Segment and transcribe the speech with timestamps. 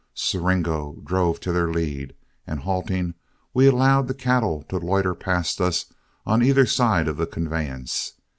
[0.15, 2.15] Siringo drove to their lead,
[2.47, 3.13] and halting,
[3.53, 5.93] we allowed the cattle to loiter past us
[6.25, 8.13] on either side of the conveyance.